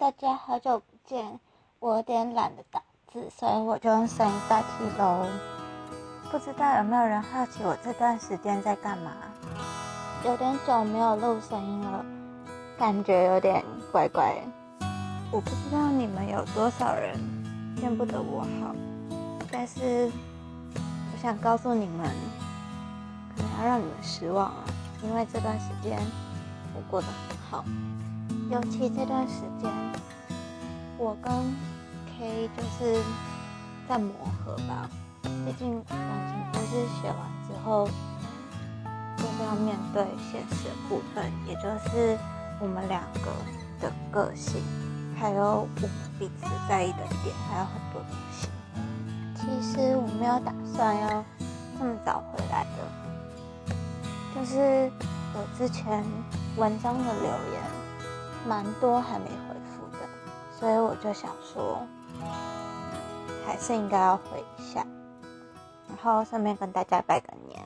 [0.00, 1.38] 大家好久不见，
[1.78, 2.80] 我有点懒得打
[3.12, 5.26] 字，所以我就用声音代替喽。
[6.30, 9.12] 不知道有没有人好奇我这段时间在干嘛？
[10.24, 12.02] 有点久没有录声音了，
[12.78, 14.34] 感觉有点怪怪。
[15.30, 17.20] 我不知道你们有多少人
[17.76, 18.74] 见不得我好，
[19.52, 20.10] 但是
[21.12, 22.10] 我想告诉你们，
[23.36, 24.64] 可能要让你们失望了，
[25.02, 25.98] 因为这段时间
[26.74, 27.62] 我过得很好。
[28.50, 29.70] 尤其这段时间，
[30.98, 31.32] 我跟
[32.18, 33.00] K 就是
[33.88, 34.12] 在磨
[34.44, 34.90] 合吧。
[35.22, 37.86] 毕竟感情故事写完之后，
[39.16, 42.18] 就是要面对现实的部分，也就是
[42.60, 43.30] 我们两个
[43.80, 44.60] 的个性，
[45.16, 48.48] 还有我们彼此在意的点，还有很多东西。
[49.36, 51.24] 其实我没有打算要
[51.78, 53.74] 这么早回来的，
[54.34, 54.90] 就是
[55.34, 56.04] 我之前
[56.56, 57.79] 文章的留言。
[58.46, 59.98] 蛮多还没回复的，
[60.58, 61.80] 所以我就想说，
[63.46, 64.86] 还是应该要回一下，
[65.88, 67.64] 然后顺便跟大家拜个年。